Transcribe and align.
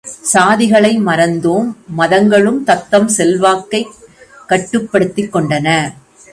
சாதிகளை 0.07 0.99
மறந்தோம் 0.99 1.75
மதங்களும் 1.97 2.63
தத்தம் 2.63 3.09
செல்வாக்கைக் 3.17 3.91
கட்டுப்படுத்திக் 4.47 5.35
கொண்டன. 5.35 5.93